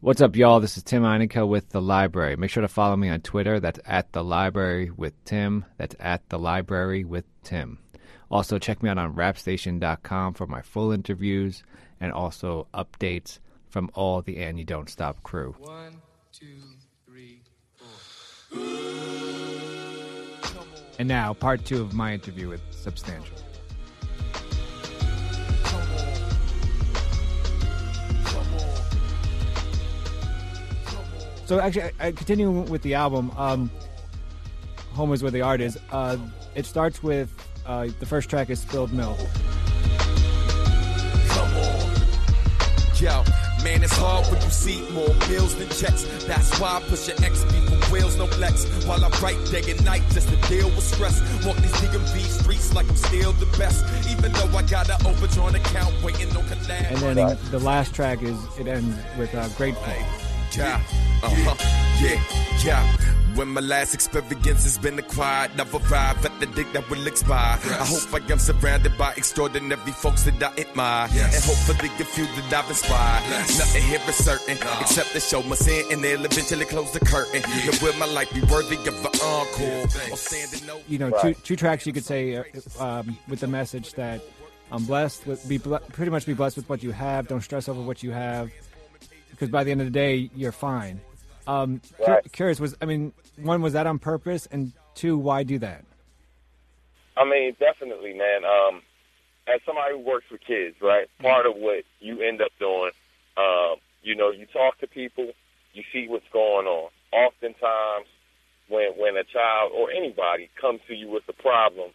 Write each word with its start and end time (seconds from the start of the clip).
What's 0.00 0.20
up, 0.20 0.36
y'all? 0.36 0.60
This 0.60 0.76
is 0.76 0.84
Tim 0.84 1.02
Einica 1.02 1.44
with 1.46 1.70
The 1.70 1.82
Library. 1.82 2.36
Make 2.36 2.50
sure 2.50 2.60
to 2.60 2.68
follow 2.68 2.94
me 2.96 3.08
on 3.08 3.20
Twitter. 3.20 3.58
That's 3.58 3.80
at 3.84 4.12
The 4.12 4.22
Library 4.22 4.92
with 4.92 5.12
Tim. 5.24 5.64
That's 5.76 5.96
at 5.98 6.28
The 6.28 6.38
Library 6.38 7.02
with 7.02 7.24
Tim. 7.42 7.80
Also, 8.30 8.60
check 8.60 8.80
me 8.80 8.90
out 8.90 8.98
on 8.98 9.14
rapstation.com 9.14 10.34
for 10.34 10.46
my 10.46 10.62
full 10.62 10.92
interviews 10.92 11.64
and 12.00 12.12
also 12.12 12.68
updates 12.72 13.40
from 13.70 13.90
all 13.92 14.22
the 14.22 14.36
And 14.36 14.56
You 14.56 14.64
Don't 14.64 14.88
Stop 14.88 15.24
crew. 15.24 15.56
One, 15.58 16.00
two, 16.32 16.60
three, 17.04 17.42
four. 17.74 17.88
And 21.00 21.08
now, 21.08 21.34
part 21.34 21.64
two 21.64 21.82
of 21.82 21.92
my 21.92 22.14
interview 22.14 22.48
with 22.48 22.60
Substantial. 22.70 23.34
So 31.48 31.58
actually, 31.60 31.84
I, 31.98 32.08
I 32.08 32.12
continue 32.12 32.50
with 32.50 32.82
the 32.82 32.92
album. 32.92 33.32
Um, 33.34 33.70
Home 34.92 35.14
is 35.14 35.22
where 35.22 35.30
the 35.30 35.40
art 35.40 35.62
is. 35.62 35.78
Uh, 35.90 36.18
it 36.54 36.66
starts 36.66 37.02
with 37.02 37.32
uh, 37.64 37.88
the 38.00 38.04
first 38.04 38.28
track 38.28 38.50
is 38.50 38.60
Spilled 38.60 38.92
Milk. 38.92 39.16
Come 41.28 41.48
on. 41.56 41.88
Yo, 43.00 43.24
man, 43.64 43.82
it's 43.82 43.96
hard 43.96 44.26
when 44.26 44.42
you 44.42 44.50
see 44.50 44.90
more 44.90 45.08
bills 45.26 45.54
than 45.54 45.70
checks. 45.70 46.04
That's 46.26 46.60
why 46.60 46.76
I 46.76 46.80
push 46.82 47.08
your 47.08 47.16
ex 47.24 47.42
people 47.44 47.78
wheels, 47.90 48.18
no 48.18 48.26
flex. 48.26 48.66
While 48.84 49.02
I 49.02 49.08
write 49.22 49.42
day 49.50 49.62
and 49.70 49.82
night 49.86 50.02
just 50.10 50.28
to 50.28 50.36
deal 50.48 50.66
with 50.66 50.84
stress. 50.84 51.18
Walk 51.46 51.56
these 51.56 51.72
DMV 51.72 52.42
streets 52.42 52.74
like 52.74 52.90
I'm 52.90 52.96
still 52.96 53.32
the 53.32 53.46
best. 53.56 53.86
Even 54.10 54.32
though 54.32 54.54
I 54.54 54.64
got 54.64 54.90
an 54.90 55.06
overdrawn 55.06 55.54
account 55.54 55.94
waiting 56.02 56.28
on 56.36 56.44
collab. 56.44 56.90
And 56.90 57.16
then 57.16 57.38
the 57.50 57.58
last 57.58 57.94
track 57.94 58.22
is 58.22 58.36
it 58.58 58.66
ends 58.66 58.94
with 59.16 59.34
uh, 59.34 59.48
Grateful. 59.56 59.94
Yeah, 60.56 60.80
uh 61.22 61.30
huh, 61.30 61.54
yeah, 62.02 62.64
yeah. 62.64 62.96
When 63.36 63.48
my 63.48 63.60
last 63.60 63.94
experience 63.94 64.64
has 64.64 64.78
been 64.78 64.98
acquired, 64.98 65.52
I've 65.60 65.72
arrived 65.72 66.24
at 66.24 66.40
the 66.40 66.46
date 66.46 66.72
that 66.72 66.88
will 66.90 67.06
expire. 67.06 67.56
I 67.62 67.86
hope 67.86 68.12
I 68.12 68.32
am 68.32 68.38
surrounded 68.40 68.98
by 68.98 69.12
extraordinary 69.12 69.92
folks 69.92 70.24
that 70.24 70.42
I 70.42 70.60
admire. 70.60 71.06
And 71.12 71.44
hopefully 71.44 71.88
a 72.00 72.04
few 72.04 72.24
that 72.24 72.52
I've 72.52 72.68
inspired. 72.68 73.22
Nothing 73.30 73.82
here 73.82 74.00
is 74.08 74.16
certain, 74.16 74.56
except 74.80 75.12
the 75.12 75.20
show 75.20 75.42
must 75.44 75.68
end 75.68 75.92
and 75.92 76.02
they'll 76.02 76.24
eventually 76.24 76.64
close 76.64 76.90
the 76.92 76.98
curtain. 77.00 77.42
Then 77.42 77.78
will 77.80 77.96
my 77.98 78.06
life 78.06 78.32
be 78.34 78.40
worthy 78.40 78.74
of 78.88 79.04
an 79.04 79.20
encore? 79.22 79.84
Or 80.10 80.16
standing 80.16 80.68
over 80.70 80.82
You 80.88 80.98
know, 80.98 81.10
two, 81.22 81.34
two 81.34 81.54
tracks 81.54 81.86
you 81.86 81.92
could 81.92 82.04
say 82.04 82.36
uh, 82.36 82.42
um, 82.80 83.16
with 83.28 83.38
the 83.38 83.46
message 83.46 83.92
that 83.94 84.20
I'm 84.72 84.84
blessed 84.84 85.26
with, 85.28 85.48
be 85.48 85.58
ble- 85.58 85.78
pretty 85.92 86.10
much 86.10 86.26
be 86.26 86.34
blessed 86.34 86.56
with 86.56 86.68
what 86.68 86.82
you 86.82 86.90
have. 86.90 87.28
Don't 87.28 87.42
stress 87.42 87.68
over 87.68 87.80
what 87.80 88.02
you 88.02 88.10
have, 88.10 88.50
because 89.30 89.48
by 89.48 89.64
the 89.64 89.70
end 89.70 89.80
of 89.80 89.86
the 89.86 89.92
day, 89.92 90.30
you're 90.34 90.52
fine. 90.52 91.00
Um, 91.46 91.80
cu- 92.04 92.28
curious 92.30 92.60
was, 92.60 92.76
I 92.80 92.84
mean, 92.84 93.12
one 93.36 93.62
was 93.62 93.72
that 93.72 93.86
on 93.86 93.98
purpose, 93.98 94.46
and 94.50 94.72
two, 94.94 95.16
why 95.16 95.42
do 95.42 95.58
that? 95.60 95.84
I 97.16 97.24
mean, 97.24 97.56
definitely, 97.58 98.14
man. 98.14 98.44
Um, 98.44 98.82
as 99.48 99.60
somebody 99.64 99.94
who 99.94 100.00
works 100.00 100.26
with 100.30 100.40
kids, 100.46 100.76
right? 100.82 101.08
Part 101.20 101.46
of 101.46 101.56
what 101.56 101.84
you 102.00 102.20
end 102.20 102.42
up 102.42 102.52
doing, 102.58 102.90
um, 103.36 103.76
you 104.02 104.14
know, 104.14 104.30
you 104.30 104.46
talk 104.46 104.78
to 104.80 104.86
people, 104.86 105.32
you 105.72 105.82
see 105.92 106.06
what's 106.08 106.28
going 106.32 106.66
on. 106.66 106.90
Oftentimes, 107.12 108.06
when 108.68 108.92
when 108.98 109.16
a 109.16 109.24
child 109.24 109.72
or 109.74 109.90
anybody 109.90 110.50
comes 110.60 110.80
to 110.88 110.94
you 110.94 111.08
with 111.08 111.22
a 111.28 111.32
problem, 111.32 111.90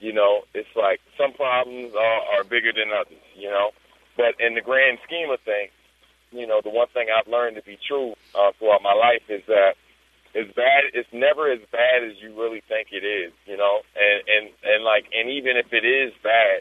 you 0.00 0.12
know, 0.12 0.42
it's 0.54 0.68
like 0.74 1.00
some 1.16 1.32
problems 1.32 1.94
are, 1.94 2.20
are 2.34 2.44
bigger 2.44 2.72
than 2.72 2.90
others, 2.92 3.22
you 3.36 3.48
know. 3.48 3.70
But 4.16 4.34
in 4.40 4.54
the 4.54 4.60
grand 4.60 4.98
scheme 5.06 5.30
of 5.30 5.40
things, 5.40 5.70
you 6.30 6.46
know, 6.46 6.60
the 6.62 6.70
one 6.70 6.88
thing 6.92 7.08
I've 7.10 7.28
learned 7.28 7.56
to 7.56 7.62
be 7.62 7.78
true 7.86 8.14
uh, 8.34 8.52
throughout 8.58 8.82
my 8.82 8.94
life 8.94 9.22
is 9.28 9.42
that 9.46 9.74
it's 10.34 10.52
bad. 10.54 10.92
It's 10.92 11.08
never 11.12 11.50
as 11.50 11.60
bad 11.72 12.04
as 12.04 12.20
you 12.20 12.36
really 12.38 12.62
think 12.68 12.88
it 12.92 13.04
is, 13.04 13.32
you 13.46 13.56
know. 13.56 13.80
And 13.96 14.22
and 14.28 14.44
and 14.64 14.84
like, 14.84 15.06
and 15.16 15.30
even 15.30 15.56
if 15.56 15.72
it 15.72 15.84
is 15.84 16.12
bad, 16.22 16.60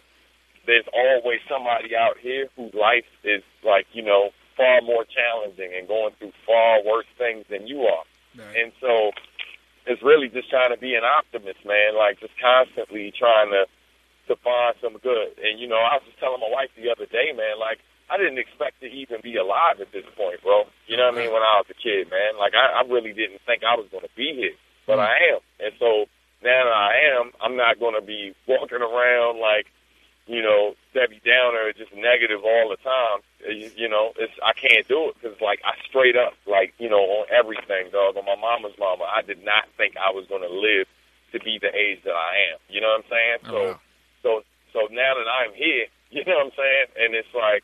there's 0.66 0.88
always 0.94 1.40
somebody 1.50 1.96
out 1.96 2.18
here 2.18 2.48
whose 2.56 2.74
life 2.74 3.06
is 3.24 3.44
like, 3.64 3.86
you 3.92 4.02
know, 4.02 4.30
far 4.56 4.82
more 4.82 5.04
challenging 5.04 5.72
and 5.76 5.88
going 5.88 6.14
through 6.18 6.32
far 6.46 6.84
worse 6.84 7.10
things 7.18 7.46
than 7.50 7.68
you 7.68 7.82
are. 7.82 8.04
And 8.56 8.72
so, 8.80 9.12
it's 9.88 10.02
really 10.02 10.30
just 10.30 10.50
trying 10.50 10.74
to 10.74 10.80
be 10.80 10.96
an 10.96 11.04
optimist, 11.04 11.66
man. 11.66 11.96
Like 11.98 12.20
just 12.20 12.34
constantly 12.40 13.14
trying 13.18 13.52
to 13.52 13.66
to 14.28 14.36
find 14.42 14.76
some 14.82 14.98
good. 15.04 15.38
And 15.42 15.60
you 15.60 15.68
know, 15.68 15.78
I 15.78 16.00
was 16.00 16.04
just 16.06 16.20
telling 16.20 16.42
my 16.42 16.50
wife 16.50 16.70
the 16.76 16.90
other 16.90 17.06
day, 17.06 17.32
man, 17.36 17.60
like 17.60 17.80
I 18.10 18.18
didn't 18.18 18.38
expect 18.38 18.82
to 18.82 18.88
even 18.88 19.22
be 19.22 19.36
this 20.06 20.14
point, 20.16 20.42
bro. 20.42 20.70
You 20.88 20.98
know 20.98 21.10
what 21.10 21.18
I 21.18 21.22
mean? 21.26 21.34
When 21.34 21.42
I 21.42 21.62
was 21.62 21.70
a 21.70 21.78
kid, 21.78 22.10
man, 22.10 22.38
like 22.38 22.54
I, 22.54 22.82
I 22.82 22.88
really 22.88 23.14
didn't 23.14 23.42
think 23.46 23.64
I 23.64 23.76
was 23.76 23.88
going 23.90 24.06
to 24.06 24.16
be 24.16 24.34
here, 24.34 24.58
but 24.86 24.98
mm. 24.98 25.06
I 25.06 25.34
am. 25.34 25.42
And 25.60 25.74
so 25.80 26.06
now 26.46 26.62
that 26.66 26.78
I 26.78 27.18
am, 27.18 27.32
I'm 27.42 27.58
not 27.58 27.80
going 27.80 27.96
to 27.96 28.06
be 28.06 28.36
walking 28.48 28.82
around 28.82 29.40
like, 29.40 29.68
you 30.28 30.42
know, 30.42 30.74
Debbie 30.94 31.22
Downer, 31.26 31.74
just 31.74 31.94
negative 31.94 32.42
all 32.44 32.70
the 32.70 32.82
time. 32.82 33.22
You, 33.46 33.70
you 33.78 33.90
know, 33.90 34.14
it's 34.18 34.34
I 34.42 34.54
can't 34.54 34.88
do 34.88 35.10
it 35.10 35.18
because 35.22 35.38
like 35.42 35.62
I 35.66 35.78
straight 35.86 36.18
up, 36.18 36.34
like 36.48 36.74
you 36.80 36.90
know, 36.90 37.02
on 37.22 37.26
everything, 37.30 37.92
dog. 37.92 38.18
On 38.18 38.26
my 38.26 38.36
mama's 38.36 38.74
mama, 38.80 39.06
I 39.06 39.22
did 39.22 39.44
not 39.46 39.70
think 39.78 39.94
I 39.98 40.10
was 40.10 40.26
going 40.26 40.42
to 40.42 40.50
live 40.50 40.88
to 41.34 41.40
be 41.44 41.60
the 41.62 41.70
age 41.70 42.02
that 42.06 42.16
I 42.16 42.54
am. 42.54 42.60
You 42.70 42.82
know 42.82 42.96
what 42.96 43.06
I'm 43.06 43.12
saying? 43.12 43.38
Oh, 43.46 43.52
so, 43.52 43.62
wow. 43.62 43.80
so, 44.24 44.30
so 44.74 44.80
now 44.90 45.14
that 45.14 45.30
I'm 45.30 45.54
here, 45.54 45.86
you 46.10 46.24
know 46.26 46.38
what 46.38 46.46
I'm 46.48 46.58
saying? 46.58 46.88
And 46.98 47.14
it's 47.14 47.34
like, 47.36 47.64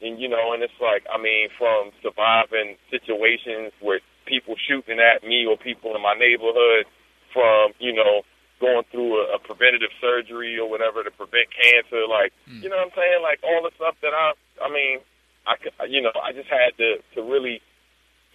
and 0.00 0.20
you 0.20 0.28
know, 0.28 0.52
and 0.54 0.62
it's 0.62 0.78
like, 0.80 1.04
I 1.10 1.18
mean, 1.20 1.48
from 1.58 1.90
surviving 2.02 2.76
situations 2.90 3.72
with 3.82 4.02
people 4.26 4.54
shooting 4.56 5.00
at 5.00 5.26
me 5.26 5.46
or 5.46 5.56
people 5.56 5.96
in 5.96 6.02
my 6.02 6.14
neighborhood, 6.14 6.86
from 7.32 7.74
you 7.78 7.92
know, 7.92 8.22
going 8.60 8.84
through 8.90 9.18
a, 9.18 9.36
a 9.36 9.38
preventative 9.38 9.90
surgery 10.00 10.58
or 10.58 10.68
whatever 10.70 11.02
to 11.02 11.10
prevent 11.10 11.50
cancer, 11.50 12.06
like, 12.06 12.32
hmm. 12.46 12.62
you 12.62 12.68
know 12.68 12.78
what 12.78 12.94
I'm 12.94 12.96
saying? 12.98 13.20
Like 13.22 13.40
all 13.42 13.62
the 13.62 13.74
stuff 13.74 13.94
that 14.02 14.14
I, 14.14 14.34
I 14.62 14.68
mean, 14.70 15.02
I, 15.46 15.54
c- 15.58 15.74
you 15.90 16.02
know, 16.02 16.14
I 16.14 16.32
just 16.32 16.50
had 16.50 16.76
to 16.78 17.02
to 17.16 17.20
really 17.22 17.62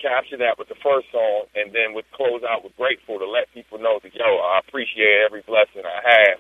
capture 0.02 0.36
that 0.42 0.60
with 0.60 0.68
the 0.68 0.80
first 0.84 1.08
song, 1.16 1.48
and 1.56 1.72
then 1.72 1.96
with 1.96 2.04
close 2.12 2.44
out 2.44 2.64
with 2.64 2.76
grateful 2.76 3.20
to 3.20 3.28
let 3.30 3.48
people 3.54 3.80
know 3.80 4.04
that 4.04 4.12
yo, 4.12 4.28
I 4.44 4.60
appreciate 4.60 5.24
every 5.24 5.46
blessing 5.48 5.88
I 5.88 6.02
have, 6.04 6.38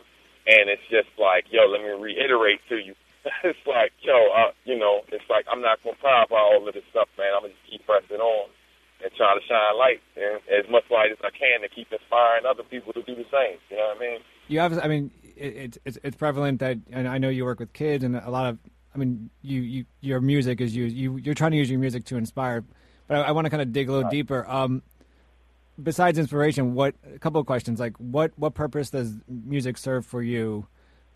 and 0.51 0.67
it's 0.67 0.83
just 0.89 1.12
like 1.16 1.47
yo, 1.53 1.69
let 1.69 1.79
me 1.79 1.94
reiterate 1.95 2.59
to 2.67 2.81
you, 2.81 2.97
it's 3.47 3.59
like 3.67 3.91
yo, 4.01 4.15
uh, 4.31 4.51
you 4.65 4.77
know, 4.77 5.01
it's 5.11 5.27
like 5.29 5.45
I'm 5.51 5.61
not 5.61 5.83
gonna 5.83 5.97
cry 5.97 6.23
about 6.23 6.39
all 6.39 6.67
of 6.67 6.73
this 6.73 6.83
stuff, 6.91 7.09
man. 7.17 7.31
I'm 7.35 7.43
gonna 7.43 7.53
just 7.53 7.69
keep 7.69 7.85
pressing 7.85 8.17
on 8.17 8.49
and 9.03 9.11
try 9.15 9.35
to 9.35 9.41
shine 9.47 9.77
light 9.77 10.01
and 10.15 10.39
as 10.47 10.69
much 10.71 10.83
light 10.89 11.11
as 11.11 11.17
I 11.21 11.29
can 11.29 11.61
to 11.61 11.69
keep 11.69 11.91
inspiring 11.91 12.45
other 12.45 12.63
people 12.63 12.93
to 12.93 13.03
do 13.03 13.15
the 13.15 13.25
same. 13.31 13.59
You 13.69 13.77
know 13.77 13.93
what 13.93 13.97
I 13.97 13.99
mean? 13.99 14.19
You 14.47 14.59
have, 14.59 14.79
I 14.79 14.87
mean, 14.87 15.11
it, 15.35 15.55
it's 15.55 15.77
it's 15.85 15.97
it's 16.03 16.15
prevalent 16.15 16.59
that, 16.59 16.77
and 16.91 17.07
I 17.07 17.17
know 17.17 17.29
you 17.29 17.45
work 17.45 17.59
with 17.59 17.73
kids, 17.73 18.03
and 18.03 18.15
a 18.15 18.29
lot 18.29 18.47
of, 18.47 18.59
I 18.95 18.97
mean, 18.97 19.29
you, 19.41 19.61
you 19.61 19.85
your 20.01 20.21
music 20.21 20.61
is 20.61 20.75
used. 20.75 20.95
You 20.95 21.17
you're 21.17 21.35
trying 21.35 21.51
to 21.51 21.57
use 21.57 21.69
your 21.69 21.79
music 21.79 22.05
to 22.05 22.17
inspire, 22.17 22.63
but 23.07 23.17
I, 23.17 23.21
I 23.21 23.31
want 23.31 23.45
to 23.45 23.49
kind 23.49 23.61
of 23.61 23.73
dig 23.73 23.89
a 23.89 23.91
little 23.91 24.09
deeper. 24.09 24.49
Um, 24.49 24.81
besides 25.81 26.17
inspiration, 26.17 26.73
what 26.73 26.95
a 27.13 27.19
couple 27.19 27.41
of 27.41 27.47
questions 27.47 27.79
like 27.79 27.97
what 27.97 28.31
what 28.37 28.53
purpose 28.53 28.89
does 28.89 29.13
music 29.27 29.77
serve 29.77 30.05
for 30.05 30.21
you, 30.21 30.67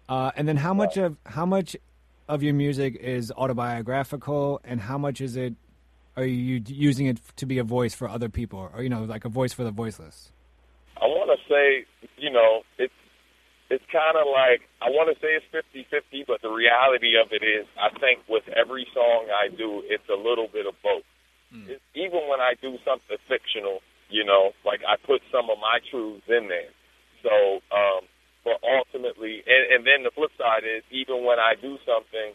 uh, 0.10 0.32
and 0.36 0.48
then 0.48 0.58
how 0.58 0.74
much 0.74 0.98
of 0.98 1.18
how 1.26 1.46
much 1.46 1.76
of 2.28 2.44
your 2.44 2.54
music 2.54 2.96
is 2.96 3.32
autobiographical, 3.32 4.62
and 4.64 4.82
how 4.82 4.98
much 4.98 5.22
is 5.22 5.36
it 5.36 5.56
are 6.16 6.26
you 6.26 6.62
using 6.66 7.06
it 7.06 7.20
to 7.36 7.46
be 7.46 7.60
a 7.60 7.64
voice 7.64 7.94
for 7.94 8.10
other 8.10 8.28
people, 8.28 8.70
or 8.74 8.82
you 8.82 8.90
know, 8.90 9.04
like 9.04 9.24
a 9.24 9.30
voice 9.30 9.54
for 9.54 9.64
the 9.64 9.72
voiceless? 9.72 10.32
I 11.02 11.06
want 11.06 11.30
to 11.30 11.54
say, 11.54 11.86
you 12.18 12.32
know, 12.32 12.64
it's 12.78 12.94
it's 13.70 13.84
kind 13.92 14.18
of 14.18 14.26
like 14.26 14.62
I 14.82 14.90
want 14.90 15.14
to 15.14 15.22
say 15.22 15.36
it's 15.38 15.46
fifty 15.52 15.86
fifty, 15.90 16.26
but 16.28 16.42
the 16.42 16.50
reality 16.50 17.14
of 17.22 17.32
it 17.32 17.46
is, 17.46 17.68
I 17.80 17.90
think 18.00 18.22
with 18.28 18.44
every 18.50 18.88
song 18.94 19.28
I 19.30 19.54
do, 19.56 19.84
it's 19.86 20.10
a 20.10 20.18
little 20.18 20.48
bit 20.52 20.66
of 20.66 20.74
both. 20.82 21.04
It's, 21.70 21.82
even 21.96 22.28
when 22.28 22.42
I 22.42 22.56
do 22.62 22.78
something 22.84 23.18
fictional, 23.28 23.80
you 24.10 24.26
know, 24.26 24.52
like 24.66 24.82
I 24.88 24.98
put 24.98 25.22
some 25.32 25.50
of 25.50 25.58
my 25.60 25.80
truths 25.90 26.28
in 26.28 26.50
there. 26.50 26.72
So, 27.24 27.62
um, 27.72 28.02
but 28.48 28.64
ultimately, 28.64 29.44
and, 29.44 29.64
and 29.76 29.82
then 29.84 30.08
the 30.08 30.16
flip 30.16 30.32
side 30.40 30.64
is, 30.64 30.88
even 30.88 31.28
when 31.28 31.36
I 31.36 31.60
do 31.60 31.76
something 31.84 32.32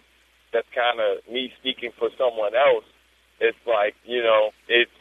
that's 0.53 0.69
kind 0.77 1.01
of 1.01 1.25
me 1.25 1.49
speaking 1.57 1.89
for 1.97 2.13
someone 2.21 2.53
else, 2.53 2.85
it's 3.41 3.57
like 3.65 3.97
you 4.05 4.21
know, 4.21 4.53
it's 4.69 4.93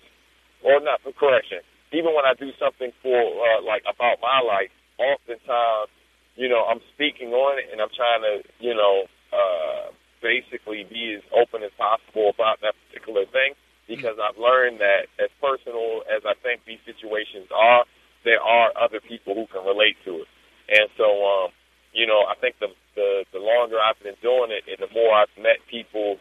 or 0.64 0.80
not 0.80 1.04
for 1.04 1.12
correction. 1.12 1.60
Even 1.92 2.16
when 2.16 2.24
I 2.24 2.32
do 2.40 2.56
something 2.56 2.96
for 3.04 3.20
uh, 3.20 3.60
like 3.60 3.84
about 3.84 4.24
my 4.24 4.40
life, 4.40 4.72
oftentimes, 4.96 5.92
you 6.40 6.48
know, 6.48 6.64
I'm 6.64 6.80
speaking 6.96 7.36
on 7.36 7.60
it 7.60 7.68
and 7.68 7.84
I'm 7.84 7.92
trying 7.92 8.24
to, 8.24 8.48
you 8.64 8.72
know, 8.72 9.12
uh, 9.36 9.92
basically 10.24 10.88
be 10.88 11.20
as 11.20 11.24
open 11.36 11.68
as 11.68 11.76
possible 11.76 12.32
about 12.32 12.64
that 12.64 12.80
particular 12.88 13.28
thing 13.28 13.60
because 13.92 14.16
I've 14.16 14.40
learned 14.40 14.80
that 14.80 15.12
as 15.20 15.28
personal 15.44 16.08
as 16.08 16.24
I 16.24 16.40
think 16.40 16.64
these 16.64 16.80
situations 16.88 17.52
are, 17.52 17.84
there 18.24 18.40
are 18.40 18.72
other 18.80 19.02
people 19.02 19.36
who 19.36 19.50
can 19.52 19.66
relate 19.68 20.00
to 20.06 20.24
it. 20.24 20.30
And 20.72 20.88
so, 20.96 21.04
um, 21.04 21.52
you 21.92 22.08
know, 22.08 22.24
I 22.24 22.36
think 22.40 22.56
the, 22.60 22.72
the 22.96 23.26
the 23.34 23.40
longer 23.40 23.76
I've 23.76 24.00
been 24.00 24.16
doing 24.22 24.52
it 24.52 24.64
and 24.72 24.80
the 24.80 24.92
more 24.94 25.12
I've 25.14 25.36
met 25.36 25.60
people 25.70 26.18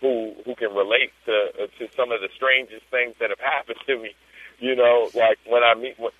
who 0.00 0.32
who 0.44 0.54
can 0.56 0.72
relate 0.74 1.12
to 1.26 1.36
uh, 1.60 1.66
to 1.78 1.92
some 1.92 2.10
of 2.10 2.20
the 2.24 2.28
strangest 2.34 2.88
things 2.90 3.14
that 3.20 3.28
have 3.30 3.40
happened 3.40 3.78
to 3.86 4.00
me. 4.00 4.16
You 4.58 4.74
know, 4.74 5.10
like 5.14 5.36
when 5.44 5.62
I 5.62 5.74
meet 5.74 6.00
when, 6.00 6.12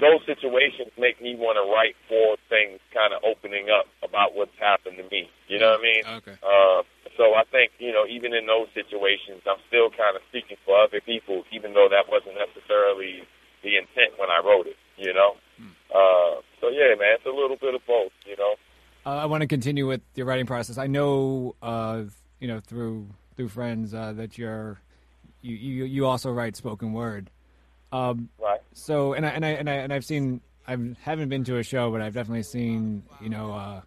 those 0.00 0.22
situations 0.26 0.92
make 0.98 1.20
me 1.20 1.34
want 1.34 1.58
to 1.58 1.64
write 1.66 1.96
more 2.10 2.36
things 2.48 2.78
kind 2.94 3.12
of 3.12 3.22
opening 3.24 3.66
up 3.68 3.86
about 4.02 4.34
what's 4.34 4.54
happened 4.58 4.96
to 4.98 5.06
me. 5.10 5.28
You 5.48 5.58
know 5.58 5.74
what 5.74 5.80
I 5.80 5.82
mean? 5.82 6.04
Okay. 6.22 6.36
Uh, 6.38 6.82
so 7.16 7.34
I 7.34 7.44
think, 7.50 7.72
you 7.78 7.92
know, 7.92 8.06
even 8.06 8.32
in 8.32 8.46
those 8.46 8.68
situations, 8.72 9.42
I'm 9.44 9.60
still 9.68 9.90
kind 9.90 10.14
of 10.16 10.22
speaking 10.30 10.56
for 10.64 10.78
other 10.78 11.00
people, 11.00 11.44
even 11.52 11.74
though 11.74 11.88
that 11.90 12.08
wasn't 12.08 12.38
necessarily 12.38 13.26
the 13.62 13.76
intent 13.76 14.16
when 14.18 14.30
I 14.30 14.40
wrote 14.44 14.66
it, 14.66 14.78
you 14.96 15.12
know? 15.12 15.36
Uh, 15.94 16.40
so 16.60 16.68
yeah, 16.68 16.94
man, 16.98 17.14
it's 17.16 17.26
a 17.26 17.30
little 17.30 17.56
bit 17.56 17.74
of 17.74 17.80
both, 17.86 18.12
you 18.26 18.36
know? 18.36 18.54
Uh, 19.04 19.16
I 19.16 19.26
want 19.26 19.40
to 19.42 19.46
continue 19.46 19.86
with 19.86 20.00
your 20.14 20.26
writing 20.26 20.46
process. 20.46 20.78
I 20.78 20.86
know, 20.86 21.54
uh, 21.62 22.04
you 22.40 22.48
know, 22.48 22.60
through 22.60 23.08
through 23.36 23.48
friends 23.48 23.94
uh, 23.94 24.12
that 24.12 24.38
you're 24.38 24.80
you, 25.40 25.56
you 25.56 25.84
you 25.84 26.06
also 26.06 26.30
write 26.32 26.56
spoken 26.56 26.92
word. 26.92 27.30
Um, 27.90 28.28
Right. 28.40 28.60
so 28.72 29.12
and 29.12 29.26
I 29.26 29.30
and 29.30 29.44
I 29.44 29.48
and 29.50 29.68
I 29.68 29.74
and 29.74 29.92
I've 29.92 30.04
seen 30.04 30.40
I 30.68 30.76
haven't 31.00 31.28
been 31.28 31.44
to 31.44 31.58
a 31.58 31.62
show, 31.62 31.90
but 31.90 32.00
I've 32.00 32.14
definitely 32.14 32.44
seen 32.44 33.02
you 33.20 33.28
know 33.28 33.82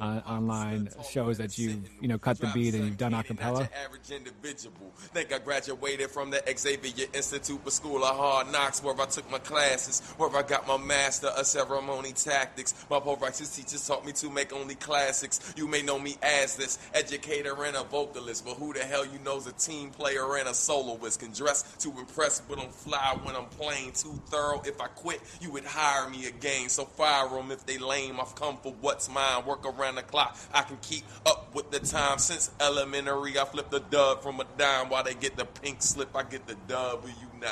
uh, 0.00 0.20
online 0.26 0.88
shows 1.08 1.38
that 1.38 1.56
you 1.58 1.82
you 2.00 2.08
know 2.08 2.18
cut 2.18 2.38
the 2.38 2.50
beat 2.54 2.74
and 2.74 2.84
you've 2.84 2.98
done 2.98 3.14
a 3.14 3.22
cappella. 3.22 3.68
Average 3.84 4.10
individual. 4.10 4.92
Think 4.96 5.32
I 5.32 5.38
graduated 5.38 6.10
from 6.10 6.30
the 6.30 6.42
Xavier 6.56 7.06
Institute 7.12 7.62
for 7.62 7.70
School 7.70 8.04
of 8.04 8.16
Hard 8.16 8.50
Knocks, 8.50 8.82
where 8.82 8.98
I 9.00 9.06
took 9.06 9.30
my 9.30 9.38
classes, 9.38 10.00
where 10.16 10.34
I 10.36 10.42
got 10.42 10.66
my 10.66 10.76
master 10.76 11.28
of 11.28 11.46
ceremony 11.46 12.12
tactics. 12.12 12.74
My 12.90 12.98
righteous 12.98 13.54
teachers 13.54 13.86
taught 13.86 14.04
me 14.04 14.12
to 14.12 14.30
make 14.30 14.52
only 14.52 14.74
classics. 14.74 15.54
You 15.56 15.68
may 15.68 15.82
know 15.82 15.98
me 15.98 16.16
as 16.22 16.56
this 16.56 16.78
educator 16.92 17.64
and 17.64 17.76
a 17.76 17.84
vocalist, 17.84 18.44
but 18.44 18.54
who 18.54 18.72
the 18.72 18.80
hell 18.80 19.04
you 19.04 19.18
know's 19.24 19.46
a 19.46 19.52
team 19.52 19.90
player 19.90 20.36
and 20.36 20.48
a 20.48 20.54
soloist? 20.54 21.20
Can 21.20 21.32
dress 21.32 21.62
to 21.78 21.90
impress, 21.98 22.40
but 22.40 22.58
I'm 22.58 22.70
fly 22.70 23.16
when 23.22 23.36
I'm 23.36 23.46
playing 23.46 23.92
too 23.92 24.20
thorough. 24.26 24.62
If 24.64 24.80
I 24.80 24.86
quit, 24.88 25.20
you 25.40 25.52
would 25.52 25.64
hire 25.64 26.08
me 26.10 26.26
again. 26.26 26.68
So 26.68 26.84
fire 26.84 27.28
them 27.28 27.50
if 27.50 27.64
they 27.66 27.78
lame. 27.78 28.18
I've 28.20 28.34
come 28.34 28.56
for 28.56 28.74
what's 28.80 29.08
mine. 29.08 29.44
Work 29.46 29.64
around 29.64 29.73
the 29.94 30.02
clock. 30.02 30.36
I 30.52 30.62
can 30.62 30.78
keep 30.82 31.04
up 31.26 31.54
with 31.54 31.70
the 31.70 31.80
time. 31.80 32.18
Since 32.18 32.50
elementary, 32.60 33.38
I 33.38 33.44
flip 33.44 33.70
the 33.70 33.80
dub 33.80 34.22
from 34.22 34.40
a 34.40 34.46
dime. 34.56 34.88
While 34.88 35.04
they 35.04 35.14
get 35.14 35.36
the 35.36 35.44
pink 35.44 35.82
slip, 35.82 36.14
I 36.14 36.22
get 36.22 36.46
the 36.46 36.54
W9. 36.68 37.46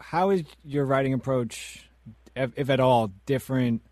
How 0.00 0.30
is 0.30 0.44
your 0.64 0.84
writing 0.84 1.12
approach, 1.12 1.88
if, 2.34 2.52
if 2.56 2.70
at 2.70 2.80
all, 2.80 3.12
different 3.26 3.82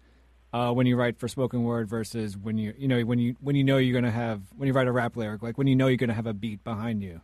uh, 0.52 0.72
when 0.72 0.86
you 0.86 0.96
write 0.96 1.18
for 1.18 1.28
spoken 1.28 1.64
word 1.64 1.88
versus 1.88 2.36
when 2.36 2.56
you 2.56 2.72
you 2.78 2.88
know 2.88 3.00
when 3.02 3.18
you 3.18 3.36
when 3.40 3.56
you 3.56 3.64
know 3.64 3.76
you're 3.76 3.98
gonna 4.00 4.10
have 4.10 4.40
when 4.56 4.66
you 4.66 4.72
write 4.72 4.86
a 4.86 4.92
rap 4.92 5.16
lyric, 5.16 5.42
like 5.42 5.58
when 5.58 5.66
you 5.66 5.76
know 5.76 5.86
you're 5.86 5.96
gonna 5.96 6.14
have 6.14 6.26
a 6.26 6.34
beat 6.34 6.62
behind 6.64 7.02
you. 7.02 7.20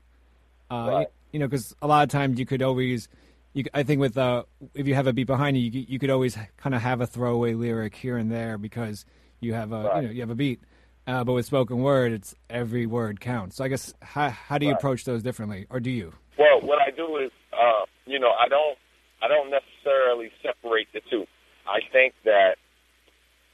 Uh, 0.71 0.89
Right. 0.91 1.07
You 1.33 1.39
know, 1.39 1.49
because 1.49 1.75
a 1.81 1.87
lot 1.87 2.03
of 2.03 2.11
times 2.11 2.39
you 2.39 2.45
could 2.45 2.61
always, 2.61 3.09
you 3.53 3.65
I 3.75 3.83
think 3.83 4.01
with 4.01 4.17
uh, 4.17 4.45
if 4.75 4.87
you 4.87 4.95
have 4.95 5.07
a 5.07 5.13
beat 5.13 5.27
behind 5.27 5.57
you, 5.57 5.71
you, 5.71 5.85
you 5.89 5.99
could 5.99 6.11
always 6.11 6.37
kind 6.57 6.75
of 6.75 6.83
have 6.83 7.01
a 7.01 7.07
throwaway 7.07 7.55
lyric 7.55 7.95
here 7.95 8.17
and 8.17 8.31
there 8.31 8.59
because 8.59 9.05
you 9.41 9.55
have 9.55 9.73
a 9.73 9.85
Right. 9.85 10.03
you 10.03 10.09
know 10.09 10.13
you 10.15 10.21
have 10.21 10.31
a 10.31 10.35
beat. 10.35 10.61
Uh, 11.05 11.25
but 11.25 11.33
with 11.33 11.45
spoken 11.45 11.79
word, 11.79 12.13
it's 12.13 12.35
every 12.49 12.87
word 12.87 13.21
counts. 13.21 13.57
So 13.57 13.65
I 13.65 13.69
guess 13.69 13.93
how 14.01 14.31
how 14.31 14.59
do 14.59 14.67
you 14.67 14.73
Right. 14.73 14.79
approach 14.79 15.05
those 15.05 15.23
differently, 15.23 15.67
or 15.69 15.81
do 15.81 15.91
you? 15.91 16.13
Well, 16.39 16.61
what 16.61 16.81
I 16.81 16.91
do 16.91 17.17
is, 17.19 17.31
uh, 17.53 17.85
you 18.07 18.19
know, 18.19 18.31
I 18.31 18.49
don't, 18.49 18.79
I 19.21 19.29
don't 19.29 19.51
necessarily 19.51 20.31
separate 20.43 20.89
the 20.93 21.01
two. 21.11 21.27
I 21.67 21.81
think 21.93 22.15
that, 22.25 22.57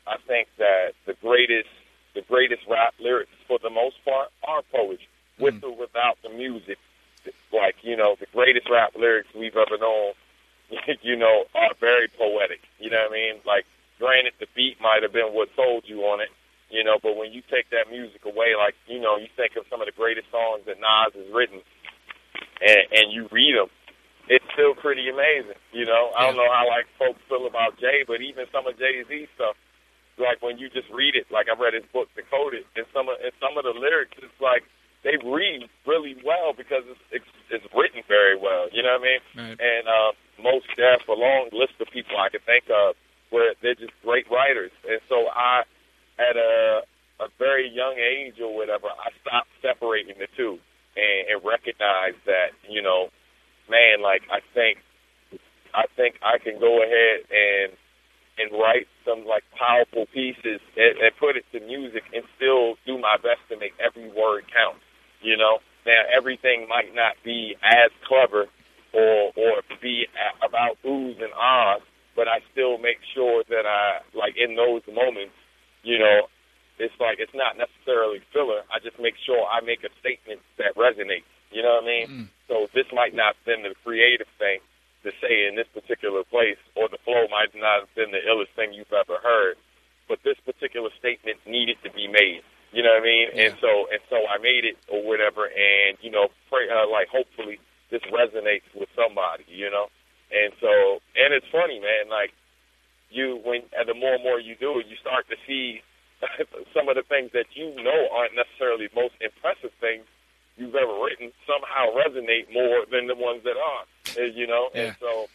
I 0.06 0.16
think 0.26 0.48
that 0.58 0.92
the 1.06 1.14
greatest, 1.14 1.68
the 2.14 2.22
greatest 2.22 2.62
rap 2.68 2.94
lyrics 3.00 3.32
for 3.48 3.58
the 3.60 3.68
most 3.70 3.96
part 4.04 4.28
are 4.46 4.62
poetry, 4.70 5.08
with 5.38 5.62
or 5.64 5.74
without 5.74 6.18
the 6.22 6.28
music. 6.30 6.78
Like, 7.52 7.68
you 7.88 7.96
know, 7.96 8.17
the 8.20 8.29
greatest 8.37 8.69
rap 8.69 8.93
lyrics 8.93 9.32
we've 9.32 9.56
ever 9.56 9.81
known, 9.81 10.12
you 11.00 11.17
know, 11.17 11.49
are 11.55 11.73
very 11.81 12.08
poetic. 12.12 12.61
You 12.79 12.90
know 12.90 13.08
what 13.08 13.17
I 13.17 13.32
mean? 13.32 13.35
Like, 13.46 13.64
granted, 13.99 14.35
the 14.38 14.46
beat 14.55 14.76
might 14.79 15.02
have 15.02 15.17
been 15.17 15.32
what 15.32 15.49
sold 15.56 15.85
you 15.88 16.05
on 16.05 16.20
it, 16.20 16.29
you 16.69 16.85
know, 16.85 17.00
but 17.02 17.17
when 17.17 17.32
you 17.32 17.40
take 17.49 17.70
that 17.73 17.88
music 17.88 18.20
away, 18.29 18.52
like, 18.61 18.76
you 18.87 19.00
know, 19.00 19.17
you 19.17 19.32
think 19.40 19.56
of 19.56 19.64
some 19.73 19.81
of 19.81 19.88
the 19.88 19.96
greatest 19.96 20.29
songs 20.31 20.69
that 20.69 20.76
Nas 20.76 21.17
has 21.17 21.32
written, 21.32 21.64
and, 22.61 22.85
and 22.93 23.06
you 23.08 23.25
read 23.32 23.56
them, 23.56 23.73
it's 24.29 24.44
still 24.52 24.76
pretty 24.76 25.08
amazing. 25.08 25.56
You 25.73 25.88
know, 25.88 26.12
I 26.12 26.29
don't 26.29 26.37
know 26.37 26.52
how 26.52 26.69
like 26.69 26.84
folks 27.00 27.25
feel 27.32 27.49
about 27.49 27.81
Jay, 27.81 28.05
but 28.05 28.20
even 28.20 28.44
some 28.52 28.69
of 28.69 28.76
Jay 28.76 29.00
Z 29.08 29.26
stuff, 29.34 29.56
like 30.20 30.44
when 30.44 30.61
you 30.61 30.69
just 30.69 30.93
read 30.93 31.17
it, 31.17 31.25
like 31.32 31.49
I 31.49 31.56
read 31.56 31.73
his 31.73 31.88
book 31.96 32.12
Decoded, 32.12 32.69
and 32.76 32.84
some 32.93 33.08
of 33.08 33.17
and 33.25 33.32
some 33.41 33.56
of 33.56 33.64
the 33.64 33.73
lyrics, 33.73 34.20
it's 34.20 34.37
like 34.37 34.69
they 35.04 35.16
read 35.22 35.68
really 35.86 36.16
well 36.24 36.52
because 36.56 36.82
it's 36.86 37.00
it's, 37.12 37.30
it's 37.50 37.66
written 37.74 38.02
very 38.08 38.36
well. 38.38 38.68
You 38.72 38.82
know 38.82 38.98
what 38.98 39.06
I 39.06 39.10
mean? 39.10 39.22
Right. 39.36 39.58
And 39.60 39.84
uh, 39.88 40.10
most 40.42 40.66
there's 40.76 41.00
a 41.08 41.12
long 41.12 41.50
list 41.52 41.78
of 41.80 41.88
people 41.92 42.18
I 42.18 42.28
can 42.28 42.40
think 42.46 42.64
of 42.70 42.94
where 43.30 43.54
they're 43.62 43.74
just 43.74 43.92
great 44.02 44.30
writers, 44.30 44.72
and 44.88 45.00
so 45.08 45.28
I, 45.28 45.62
at 46.18 46.36
a 46.36 46.82
a 47.20 47.28
very 47.38 47.68
young 47.68 47.98
age 47.98 48.38
or 48.40 48.54
whatever, 48.54 48.86
I 48.86 49.10
stopped 49.20 49.50
separating 49.60 50.14
the 50.18 50.28
two 50.36 50.58
and, 50.96 51.34
and 51.34 51.38
recognized 51.44 52.22
that 52.26 52.54
you 52.68 52.82
know, 52.82 53.08
man, 53.70 54.02
like 54.02 54.22
I 54.30 54.40
think 54.54 54.78
I 55.74 55.84
think 55.96 56.16
I 56.22 56.38
can 56.38 56.58
go 56.58 56.82
ahead 56.82 57.26
and 57.30 57.72
and 58.38 58.52
write 58.54 58.86
some 59.04 59.26
like 59.26 59.42
powerful 59.58 60.06
pieces 60.14 60.62
and, 60.76 60.94
and 60.98 61.10
put 61.18 61.36
it 61.36 61.44
to 61.52 61.60
music 61.60 62.04
and 62.14 62.22
still 62.36 62.78
do 62.86 62.98
my 62.98 63.16
best 63.18 63.42
to 63.50 63.58
make 63.58 63.74
every 63.82 64.08
word 64.14 64.44
count. 64.54 64.78
You 65.20 65.37
know, 65.37 65.59
now 65.87 66.03
everything 66.15 66.67
might 66.69 66.94
not 66.94 67.17
be 67.25 67.56
as 67.62 67.91
clever 68.06 68.47
or 68.93 69.32
or 69.37 69.62
be 69.82 70.06
about 70.43 70.79
oohs 70.85 71.23
and 71.23 71.32
ahs, 71.35 71.82
but 72.17 72.29
I 72.29 72.41
still 72.53 72.79
make 72.79 72.99
sure 73.15 73.44
that 73.49 73.67
I 73.67 74.00
like 74.17 74.35
in 74.37 74.56
those 74.56 74.82
moments, 74.87 75.35
you 75.82 75.99
know, 75.99 76.29
it's 76.79 76.94
like 77.00 77.19
it's 77.19 77.35
not 77.35 77.59
necessarily 77.59 78.20
filler. 78.32 78.62
I 78.70 78.79
just 78.79 78.99
make 78.99 79.15
sure 79.26 79.47
I 79.47 79.61
make 79.61 79.82
a 79.85 79.93
statement 80.00 80.41
that 80.59 80.75
resonates. 80.76 81.29
You 81.50 81.62
know 81.62 81.81
what 81.81 81.85
I 81.85 81.87
mean? 81.87 82.06
Mm. 82.09 82.29
So 82.47 82.67
this 82.75 82.87
might 82.93 83.15
not 83.15 83.35
have 83.37 83.44
been 83.44 83.62
the 83.62 83.75
creative 83.85 84.29
thing 84.38 84.61
to 85.05 85.11
say 85.23 85.47
in 85.47 85.55
this 85.55 85.69
particular 85.73 86.25
place, 86.25 86.59
or 86.75 86.88
the 86.88 86.99
flow 87.05 87.26
might 87.31 87.55
not 87.55 87.87
have 87.87 87.94
been 87.94 88.11
the 88.11 88.23
illest 88.26 88.53
thing 88.56 88.75
you've 88.75 88.93
ever 88.93 89.19
heard, 89.23 89.56
but 90.09 90.19
this 90.25 90.37
particular 90.44 90.91
statement 90.99 91.38
needed 91.47 91.79
to 91.85 91.91
be 91.91 92.09
made. 92.09 92.43
You 92.73 92.82
know 92.82 92.93
what 92.99 93.03
I 93.03 93.06
mean? 93.06 93.26
And 93.35 93.55
so 93.61 93.87
and 93.88 94.03
so 94.11 94.17
I 94.28 94.38
made 94.38 94.64
it 94.64 94.76
or 94.88 95.02
whatever, 95.02 95.46
and 95.46 95.96
you 96.00 96.10
know, 96.10 96.28
pray 96.50 96.69
uh, 96.69 96.88
like 96.90 97.08
hopefully 97.08 97.58
this 97.90 98.02
resonates 98.12 98.69
with 98.75 98.88
somebody. 98.94 99.44
You 99.48 99.70
know, 99.70 99.86
and 100.31 100.53
so 100.60 101.00
and 101.17 101.32
it's 101.34 101.46
funny, 101.50 101.81
man. 101.81 102.08
Like 102.10 102.32
you 103.10 103.41
when 103.44 103.62
and 103.79 103.88
the 103.88 103.94
more 103.94 104.14
and 104.14 104.22
more 104.22 104.38
you 104.41 104.55
do 104.55 104.79
it, 104.79 104.86
you 104.86 104.96
start 104.96 105.26
to 105.31 105.36
see 105.46 105.81
some 106.74 106.88
of 106.88 106.96
the 106.96 107.03
things 107.03 107.31
that 107.32 107.46
you 107.55 107.74
know 107.82 108.08
aren't 108.12 108.34
necessarily 108.36 108.88
the 108.88 109.00
most 109.00 109.14
impressive 109.20 109.72
things 109.81 110.05
you've 110.56 110.74
ever 110.74 110.93
written 111.05 111.31
somehow 111.46 111.86
resonate 111.94 112.53
more 112.53 112.84
than 112.91 113.06
the 113.06 113.14
ones 113.14 113.43
that 113.44 113.56
are. 113.56 113.84
uh, 114.19 114.26
You 114.26 114.46
know, 114.46 114.69
and 114.74 114.96
so 115.00 115.29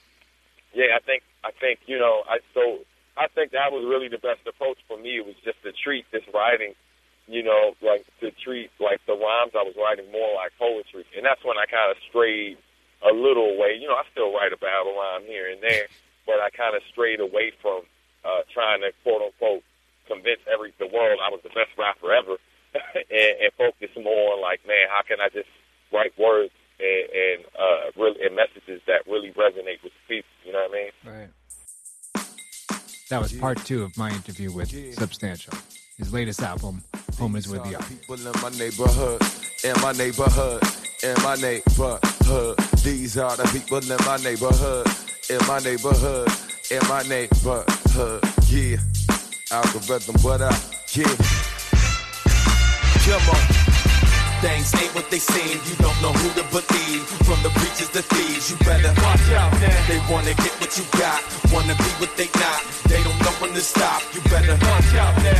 yeah, 0.74 0.96
I 0.96 1.00
think 1.00 1.24
I 1.44 1.52
think 1.52 1.80
you 1.88 1.98
know 1.98 2.24
I 2.30 2.40
so 2.54 2.80
I 3.18 3.28
think 3.28 3.52
that 3.52 3.72
was 3.72 3.86
really 3.86 4.08
the 4.10 4.18
best 4.18 4.42
approach 4.48 4.78
for 4.88 4.98
me. 4.98 5.18
It 5.18 5.26
was 5.26 5.36
just 5.46 5.62
to 5.64 5.72
treat 5.72 6.06
this 6.12 6.24
writing, 6.34 6.74
you 7.28 7.44
know, 7.44 7.74
like 7.82 8.06
to 8.22 8.32
treat 8.44 8.72
like 8.80 9.00
the 9.06 9.14
rhymes 9.14 9.56
I 9.56 9.64
was 9.64 9.76
writing 9.78 10.12
more 10.12 10.36
like 10.36 10.52
poetry, 10.60 11.06
and 11.16 11.26
that's 11.26 11.44
when 11.44 11.58
I 11.58 11.66
kind 11.66 11.92
of 11.92 11.98
strayed 12.10 12.58
a 13.04 13.14
little 13.14 13.56
away. 13.56 13.78
You 13.80 13.88
know, 13.88 13.96
I 13.96 14.04
still 14.12 14.34
write 14.34 14.54
about 14.54 14.84
a 14.84 14.86
battle 14.86 14.96
rhyme 14.96 15.26
here 15.26 15.50
and 15.52 15.62
there, 15.62 15.88
but 16.28 16.40
I 16.40 16.50
kind 16.50 16.76
of 16.76 16.82
strayed 16.92 17.20
away 17.20 17.52
from 17.62 17.84
uh, 18.26 18.44
trying 18.54 18.82
to 18.82 18.92
quote 19.04 19.22
unquote 19.22 19.64
convince 20.08 20.44
every 20.52 20.74
the 20.80 20.88
world 20.92 21.20
I 21.24 21.32
was 21.32 21.40
the 21.44 21.56
best 21.56 21.72
rapper 21.78 22.12
ever, 22.12 22.36
and, 22.76 23.34
and 23.40 23.52
focus 23.58 23.92
more 23.96 24.36
on 24.36 24.42
like, 24.42 24.60
man, 24.68 24.92
how 24.92 25.02
can 25.08 25.22
I 25.22 25.30
just 25.30 25.50
write 25.94 26.12
words 26.18 26.52
and, 26.80 27.10
and 27.14 27.46
uh, 27.56 28.02
really 28.02 28.26
and 28.26 28.36
messages 28.36 28.82
that 28.88 29.06
really 29.08 29.32
resonate 29.32 29.82
with 29.84 29.94
the 29.94 30.04
people. 30.08 30.30
You 30.46 30.54
know 30.54 30.68
what 30.68 30.72
I 30.72 30.82
mean? 30.82 30.92
Right. 31.06 31.30
That 33.10 33.22
was 33.22 33.34
part 33.34 33.64
two 33.64 33.84
of 33.84 33.96
my 33.98 34.10
interview 34.10 34.52
with 34.52 34.72
Substantial. 34.96 35.54
His 35.98 36.12
latest 36.12 36.42
album, 36.42 36.84
Home 37.24 37.38
is 37.38 37.48
with 37.48 37.66
you. 37.72 37.78
People 37.78 38.16
in 38.16 38.42
my 38.42 38.50
neighborhood, 38.60 39.22
in 39.64 39.82
my 39.82 39.94
neighborhood, 39.94 40.62
in 41.04 41.16
my 41.24 41.36
neighborhood. 41.36 42.58
These 42.84 43.18
are 43.18 43.38
the 43.38 43.46
people 43.46 43.78
in 43.78 44.06
my 44.06 44.18
neighborhood, 44.18 44.88
in 45.30 45.40
my 45.48 45.60
neighborhood, 45.60 46.30
in 46.70 46.82
my 46.90 47.02
neighborhood. 47.04 48.24
Yeah, 48.50 48.76
algorithm, 49.52 50.22
what 50.22 50.42
up? 50.42 50.54
Yeah. 50.94 51.16
Come 53.06 53.30
on. 53.30 53.83
Things 54.44 54.76
ain't 54.76 54.94
what 54.94 55.08
they 55.10 55.20
seem. 55.24 55.56
You 55.72 55.76
don't 55.80 55.96
know 56.04 56.12
who 56.12 56.28
to 56.36 56.44
believe. 56.52 57.04
From 57.24 57.40
the 57.48 57.52
preachers 57.56 57.88
to 57.96 58.04
thieves, 58.04 58.52
you 58.52 58.58
better 58.68 58.92
watch 59.00 59.28
out. 59.40 59.56
Man. 59.64 59.72
They 59.88 60.04
wanna 60.12 60.36
get 60.36 60.52
what 60.60 60.76
you 60.76 60.84
got, 61.00 61.24
wanna 61.48 61.76
be 61.80 61.90
what 62.04 62.12
they 62.20 62.28
not. 62.36 62.60
They 62.92 63.00
don't 63.08 63.20
know 63.24 63.34
when 63.40 63.54
to 63.56 63.64
stop. 63.64 64.04
You 64.14 64.20
better 64.28 64.60
watch 64.68 64.92
out. 65.00 65.16
Man. 65.24 65.40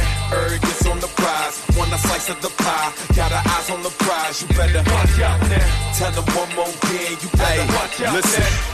On 0.84 1.00
the 1.00 1.08
prize. 1.08 1.56
Wanna 1.78 1.98
slice 1.98 2.26
slice 2.26 2.30
of 2.30 2.42
the 2.42 2.64
pie. 2.64 2.94
Got 3.16 3.32
her 3.32 3.44
eyes 3.50 3.70
on 3.72 3.84
the 3.84 3.90
prize, 3.90 4.42
you 4.42 4.48
better 4.56 4.84
watch 4.92 5.20
out 5.22 5.40
now. 5.50 5.94
Tell 5.98 6.12
them 6.12 6.26
one 6.36 6.56
more 6.56 6.68
again, 6.68 7.18
you 7.22 7.30
better 7.38 7.74
watch 7.74 8.02
out 8.02 8.14
listen. 8.16 8.42
now. 8.42 8.73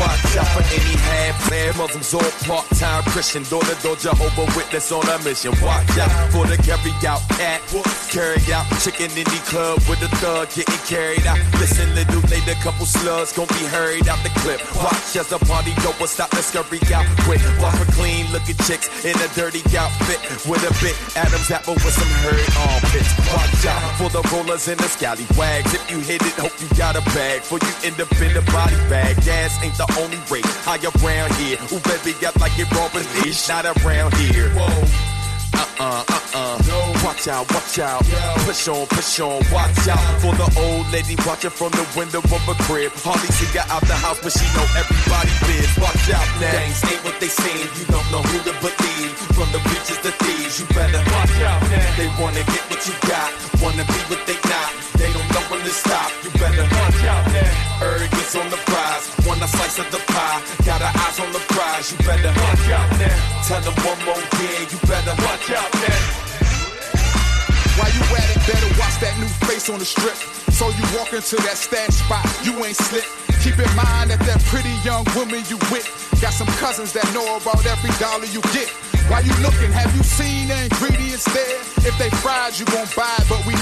Watch 0.00 0.36
out 0.36 0.48
for 0.52 0.64
any 0.74 0.96
half-man 1.08 1.76
Muslims 1.76 2.12
or 2.12 2.22
part-time 2.44 3.02
Christian. 3.04 3.42
Door-to-door 3.44 3.96
Jehovah 3.96 4.46
Witness 4.56 4.92
on 4.92 5.08
a 5.08 5.18
mission. 5.24 5.52
Watch 5.62 5.98
out 5.98 6.12
for 6.32 6.46
the 6.46 6.56
carry-out 6.60 7.22
cat. 7.36 7.60
Carry 8.10 8.40
out 8.52 8.66
chicken 8.80 9.10
in 9.16 9.24
the 9.24 9.40
club 9.48 9.78
with 9.88 10.02
a 10.02 10.08
thug 10.20 10.48
getting 10.54 10.82
carried 10.84 11.26
out. 11.26 11.38
Listen, 11.58 11.88
little 11.94 12.22
a 12.46 12.54
couple 12.62 12.86
slugs 12.86 13.32
gon' 13.32 13.46
be 13.48 13.64
hurried 13.74 14.06
out 14.08 14.22
the 14.22 14.30
clip. 14.40 14.60
Watch 14.76 15.16
as 15.16 15.28
the 15.28 15.38
party 15.50 15.74
go, 15.82 15.90
but 15.98 16.08
stop 16.08 16.30
the 16.30 16.42
scurry 16.42 16.78
out 16.94 17.06
quick. 17.26 17.40
Watch 17.58 17.74
for 17.74 17.90
clean 17.92 18.30
looking 18.30 18.56
chicks 18.68 18.86
in 19.04 19.16
a 19.18 19.28
dirty 19.34 19.62
outfit 19.74 20.20
with 20.46 20.62
a 20.62 20.72
bit 20.78 20.94
Adam's 21.16 21.50
apple 21.50 21.74
with 21.74 21.94
some 21.94 22.08
hairy 22.22 22.46
armpits. 22.70 23.10
Watch 23.32 23.66
out 23.66 23.82
for 23.98 24.10
the 24.10 24.22
rollers 24.30 24.68
and 24.68 24.78
the 24.78 24.88
scallywags. 24.88 25.74
If 25.74 25.90
you 25.90 25.98
hit 26.00 26.22
it, 26.22 26.34
hope 26.38 26.54
you 26.60 26.68
got 26.76 26.94
a 26.94 27.02
bag. 27.16 27.42
For 27.42 27.58
you 27.58 27.72
end 27.82 28.00
up 28.00 28.10
in 28.20 28.34
the 28.34 28.42
body 28.52 28.76
bag. 28.86 29.16
Gas 29.24 29.58
ain't 29.64 29.74
the 29.74 29.85
the 29.86 30.00
only 30.02 30.18
way. 30.30 30.40
High 30.64 30.80
around 30.82 31.32
here. 31.36 31.58
Ooh, 31.72 31.80
baby, 31.86 32.16
got 32.20 32.38
like 32.40 32.58
it 32.58 32.70
Robin 32.72 33.04
Dish. 33.22 33.48
Not 33.48 33.64
around 33.64 34.14
here. 34.14 34.50
Whoa. 34.50 35.16
Uh-uh, 35.56 36.04
uh-uh. 36.04 36.62
No. 36.68 36.78
Watch 37.04 37.28
out, 37.28 37.48
watch 37.52 37.78
out. 37.78 38.04
Yo. 38.08 38.18
Push 38.44 38.68
on, 38.68 38.86
push 38.86 39.20
on, 39.20 39.40
watch 39.52 39.88
out. 39.88 40.04
For 40.20 40.34
the 40.36 40.48
old 40.60 40.86
lady 40.92 41.16
watching 41.26 41.50
from 41.50 41.70
the 41.72 41.86
window 41.96 42.20
of 42.20 42.42
a 42.48 42.54
crib. 42.64 42.92
Hardly 43.00 43.28
see 43.32 43.48
her 43.56 43.64
out 43.72 43.82
the 43.88 43.96
house, 43.96 44.20
but 44.22 44.32
she 44.32 44.44
know 44.52 44.66
everybody 44.76 45.32
biz. 45.48 45.70
Watch 45.80 46.10
out 46.12 46.28
now. 46.40 46.52
Gangs 46.52 46.84
ain't 46.84 47.02
what 47.04 47.16
they 47.20 47.28
saying. 47.28 47.70
You 47.78 47.86
don't 47.88 48.08
know 48.12 48.22
who 48.22 48.38
to 48.50 48.54
believe. 48.60 49.12
From 49.36 49.48
the 49.52 49.60
preachers 49.64 50.00
to 50.04 50.12
thieves, 50.24 50.60
you 50.60 50.66
better 50.72 51.00
watch 51.12 51.36
out 51.44 51.62
now. 51.72 51.96
They 51.96 52.08
wanna 52.20 52.44
get 52.44 52.64
what 52.68 52.80
you 52.86 52.94
got, 53.08 53.30
wanna 53.60 53.84
be 53.84 54.00
what 54.08 54.20
they 54.26 54.36
not. 54.48 54.85
Know 55.36 55.52
when 55.52 55.60
to 55.60 55.68
stop. 55.68 56.08
You 56.24 56.30
better 56.40 56.64
watch 56.64 57.04
out 57.04 57.28
now. 57.28 57.84
Arrogance 57.84 58.34
on 58.40 58.48
the 58.48 58.56
prize, 58.56 59.04
want 59.28 59.44
a 59.44 59.48
slice 59.48 59.76
of 59.78 59.84
the 59.92 60.00
pie. 60.08 60.40
Got 60.64 60.80
her 60.80 60.88
eyes 60.88 61.20
on 61.20 61.30
the 61.36 61.44
prize. 61.52 61.92
You 61.92 61.98
better 62.08 62.32
watch 62.40 62.64
out 62.72 62.88
now. 62.96 63.44
Tell 63.44 63.60
them 63.60 63.76
one 63.84 64.00
more 64.08 64.16
again. 64.16 64.64
You 64.72 64.80
better 64.88 65.12
watch 65.20 65.46
out 65.52 65.68
now. 65.84 66.00
While 67.76 67.92
you 67.92 68.04
at 68.16 68.32
it, 68.32 68.40
better 68.48 68.70
watch 68.80 68.96
that 69.04 69.12
new 69.20 69.28
face 69.44 69.68
on 69.68 69.78
the 69.78 69.84
strip. 69.84 70.16
So 70.56 70.72
you 70.72 70.84
walk 70.96 71.12
into 71.12 71.36
that 71.44 71.60
stash 71.60 72.00
spot, 72.00 72.24
you 72.40 72.56
ain't 72.64 72.72
slip. 72.72 73.04
Keep 73.44 73.60
in 73.60 73.68
mind 73.76 74.16
that 74.16 74.20
that 74.24 74.40
pretty 74.48 74.72
young 74.88 75.04
woman 75.12 75.44
you 75.52 75.60
with 75.68 75.84
got 76.22 76.32
some 76.32 76.48
cousins 76.64 76.96
that 76.96 77.04
know 77.12 77.36
about 77.36 77.60
every 77.68 77.92
dollar 78.00 78.24
you 78.32 78.40
get. 78.56 78.72
While 79.12 79.22
you 79.22 79.36
looking, 79.44 79.70
have 79.70 79.94
you 79.94 80.02
seen 80.02 80.48
the 80.48 80.56
ingredients 80.64 81.28
there? 81.30 81.60
If 81.86 81.94
they 81.98 82.10
fried, 82.24 82.58
you 82.58 82.64
gon' 82.66 82.88
buy, 82.96 83.14
but 83.28 83.38
we 83.46 83.54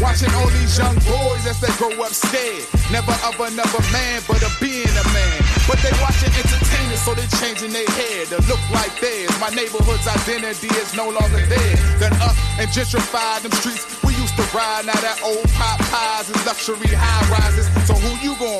Watching 0.00 0.32
all 0.40 0.48
these 0.48 0.78
young 0.78 0.94
boys 1.04 1.44
as 1.44 1.60
they 1.60 1.68
grow 1.76 1.92
up 2.00 2.14
scared. 2.14 2.64
Never 2.88 3.12
of 3.28 3.34
another 3.36 3.82
man, 3.92 4.22
but 4.24 4.40
of 4.40 4.54
being 4.56 4.88
a 4.88 5.06
man. 5.12 5.38
But 5.68 5.82
they 5.84 5.92
watching 6.00 6.32
entertainers, 6.32 7.02
so 7.04 7.12
they 7.12 7.28
changing 7.36 7.76
their 7.76 7.84
hair 7.98 8.24
to 8.32 8.38
look 8.48 8.62
like 8.72 8.94
theirs. 9.04 9.28
My 9.36 9.50
neighborhood's 9.50 10.08
identity 10.08 10.72
is 10.80 10.94
no 10.94 11.12
longer 11.12 11.44
there. 11.44 11.76
Then 12.00 12.14
up 12.24 12.32
and 12.56 12.70
gentrify 12.72 13.42
them 13.42 13.52
streets. 13.60 13.84
We 14.00 14.16
used 14.16 14.32
to 14.40 14.46
ride, 14.56 14.86
now 14.88 14.96
that 14.96 15.20
old 15.20 15.44
pop 15.60 15.76
pies 15.92 16.30
is 16.30 16.40
luxury 16.48 16.88
high 16.96 17.28
rises. 17.28 17.68
So 17.84 17.92
who 17.92 18.16
you 18.24 18.32
gon' 18.40 18.56